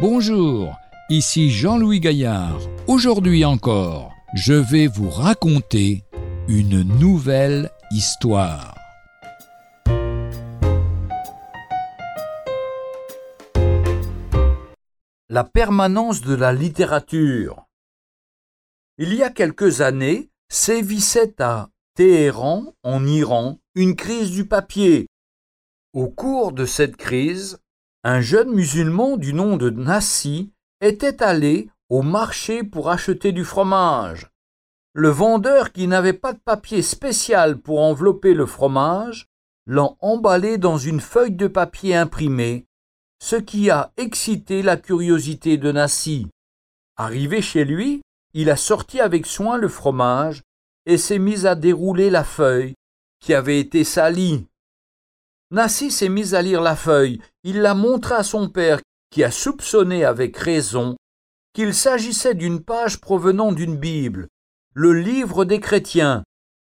Bonjour, 0.00 0.78
ici 1.10 1.50
Jean-Louis 1.50 2.00
Gaillard. 2.00 2.58
Aujourd'hui 2.86 3.44
encore, 3.44 4.14
je 4.32 4.54
vais 4.54 4.86
vous 4.86 5.10
raconter 5.10 6.04
une 6.48 6.82
nouvelle 6.98 7.70
histoire. 7.90 8.74
La 15.28 15.44
permanence 15.44 16.22
de 16.22 16.34
la 16.34 16.54
littérature. 16.54 17.66
Il 18.96 19.12
y 19.12 19.22
a 19.22 19.28
quelques 19.28 19.82
années, 19.82 20.30
sévissait 20.48 21.42
à 21.42 21.68
Téhéran, 21.94 22.72
en 22.84 23.06
Iran, 23.06 23.58
une 23.74 23.96
crise 23.96 24.30
du 24.30 24.46
papier. 24.46 25.08
Au 25.92 26.08
cours 26.08 26.52
de 26.52 26.64
cette 26.64 26.96
crise, 26.96 27.58
un 28.02 28.20
jeune 28.20 28.50
musulman 28.50 29.16
du 29.18 29.34
nom 29.34 29.56
de 29.56 29.68
Nassi 29.68 30.52
était 30.80 31.22
allé 31.22 31.68
au 31.90 32.02
marché 32.02 32.64
pour 32.64 32.88
acheter 32.88 33.32
du 33.32 33.44
fromage. 33.44 34.30
Le 34.94 35.10
vendeur, 35.10 35.72
qui 35.72 35.86
n'avait 35.86 36.14
pas 36.14 36.32
de 36.32 36.38
papier 36.38 36.82
spécial 36.82 37.58
pour 37.58 37.80
envelopper 37.80 38.32
le 38.32 38.46
fromage, 38.46 39.26
l'a 39.66 39.90
emballé 40.00 40.56
dans 40.56 40.78
une 40.78 41.00
feuille 41.00 41.36
de 41.36 41.46
papier 41.46 41.94
imprimée, 41.94 42.66
ce 43.22 43.36
qui 43.36 43.70
a 43.70 43.92
excité 43.98 44.62
la 44.62 44.76
curiosité 44.76 45.58
de 45.58 45.70
Nassi. 45.70 46.26
Arrivé 46.96 47.42
chez 47.42 47.64
lui, 47.64 48.00
il 48.32 48.50
a 48.50 48.56
sorti 48.56 49.00
avec 49.00 49.26
soin 49.26 49.58
le 49.58 49.68
fromage 49.68 50.42
et 50.86 50.96
s'est 50.96 51.18
mis 51.18 51.46
à 51.46 51.54
dérouler 51.54 52.08
la 52.08 52.24
feuille, 52.24 52.74
qui 53.20 53.34
avait 53.34 53.60
été 53.60 53.84
salie. 53.84 54.46
Nassi 55.52 55.90
s'est 55.90 56.08
mis 56.08 56.34
à 56.34 56.42
lire 56.42 56.60
la 56.60 56.76
feuille. 56.76 57.20
Il 57.42 57.60
l'a 57.60 57.74
montré 57.74 58.14
à 58.14 58.22
son 58.22 58.48
père, 58.48 58.80
qui 59.10 59.24
a 59.24 59.30
soupçonné 59.30 60.04
avec 60.04 60.36
raison 60.36 60.96
qu'il 61.52 61.74
s'agissait 61.74 62.36
d'une 62.36 62.62
page 62.62 63.00
provenant 63.00 63.50
d'une 63.50 63.76
Bible, 63.76 64.28
le 64.74 64.92
livre 64.92 65.44
des 65.44 65.58
chrétiens. 65.58 66.22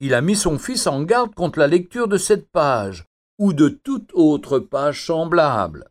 Il 0.00 0.12
a 0.12 0.20
mis 0.20 0.34
son 0.34 0.58
fils 0.58 0.88
en 0.88 1.04
garde 1.04 1.34
contre 1.34 1.60
la 1.60 1.68
lecture 1.68 2.08
de 2.08 2.18
cette 2.18 2.50
page, 2.50 3.04
ou 3.38 3.52
de 3.52 3.68
toute 3.68 4.10
autre 4.12 4.58
page 4.58 5.06
semblable. 5.06 5.88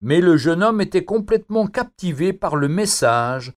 Mais 0.00 0.20
le 0.20 0.36
jeune 0.36 0.62
homme 0.62 0.80
était 0.80 1.04
complètement 1.04 1.66
captivé 1.66 2.32
par 2.32 2.54
le 2.54 2.68
message 2.68 3.52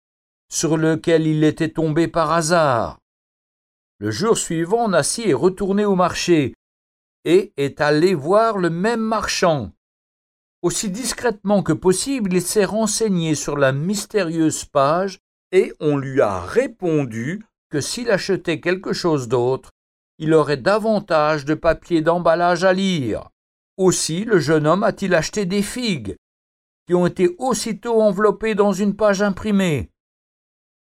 sur 0.52 0.78
lequel 0.78 1.28
il 1.28 1.44
était 1.44 1.70
tombé 1.70 2.08
par 2.08 2.31
hasard. 2.31 3.00
Le 4.00 4.09
jour 4.09 4.38
suivant, 4.38 4.90
Nassi 4.90 5.30
est 5.30 5.34
retourné 5.34 5.86
au 5.86 5.96
marché 5.96 6.53
et 7.26 7.52
est 7.58 7.81
allé 7.81 8.14
voir 8.14 8.58
le 8.58 8.70
même 8.70 9.02
marchand. 9.02 9.72
Aussi 10.62 10.90
discrètement 10.90 11.62
que 11.62 11.73
possible, 11.73 12.34
il 12.34 12.42
s'est 12.42 12.66
renseigné 12.66 13.36
sur 13.36 13.58
la 13.58 13.72
mystérieuse 13.72 14.66
page 14.66 15.20
et 15.52 15.73
on 15.80 15.98
lui 15.98 16.22
a 16.22 16.40
répondu 16.40 17.44
que 17.70 17.81
s'il 17.81 18.09
achetait 18.09 18.62
quelque 18.62 18.94
chose 18.94 19.28
d'autre, 19.28 19.72
il 20.18 20.34
aurait 20.34 20.58
davantage 20.58 21.46
de 21.46 21.53
papier 21.56 22.02
d'emballage 22.02 22.64
à 22.64 22.73
lire. 22.73 23.30
Aussi 23.78 24.23
le 24.23 24.40
jeune 24.40 24.66
homme 24.66 24.84
a-t-il 24.84 25.14
acheté 25.14 25.46
des 25.46 25.62
figues, 25.62 26.16
qui 26.88 26.94
ont 26.94 27.06
été 27.06 27.36
aussitôt 27.38 28.02
enveloppées 28.02 28.56
dans 28.56 28.72
une 28.72 28.96
page 28.96 29.22
imprimée. 29.22 29.92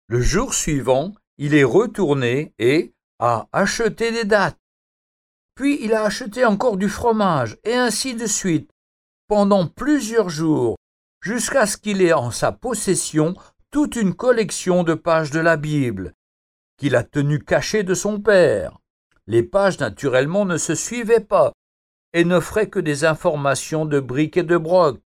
Le 0.08 0.20
jour 0.20 0.52
suivant, 0.54 1.12
il 1.38 1.54
est 1.54 1.64
retourné 1.64 2.52
et 2.58 2.92
a 3.18 3.48
acheté 3.52 4.10
des 4.10 4.24
dattes. 4.24 4.58
Puis 5.54 5.78
il 5.82 5.92
a 5.92 6.04
acheté 6.04 6.44
encore 6.44 6.76
du 6.76 6.88
fromage, 6.88 7.58
et 7.64 7.74
ainsi 7.74 8.14
de 8.14 8.26
suite, 8.26 8.70
pendant 9.28 9.66
plusieurs 9.66 10.28
jours, 10.28 10.76
jusqu'à 11.22 11.66
ce 11.66 11.76
qu'il 11.76 12.02
ait 12.02 12.12
en 12.12 12.30
sa 12.30 12.52
possession 12.52 13.34
toute 13.70 13.96
une 13.96 14.14
collection 14.14 14.82
de 14.82 14.94
pages 14.94 15.30
de 15.30 15.40
la 15.40 15.56
Bible, 15.56 16.12
qu'il 16.76 16.96
a 16.96 17.04
tenu 17.04 17.38
cachées 17.38 17.82
de 17.82 17.94
son 17.94 18.20
père. 18.20 18.78
Les 19.26 19.42
pages, 19.42 19.78
naturellement, 19.78 20.44
ne 20.44 20.58
se 20.58 20.74
suivaient 20.74 21.20
pas, 21.20 21.52
et 22.12 22.24
n'offraient 22.24 22.68
que 22.68 22.80
des 22.80 23.04
informations 23.04 23.86
de 23.86 24.00
briques 24.00 24.36
et 24.36 24.42
de 24.42 24.56
broc. 24.56 25.00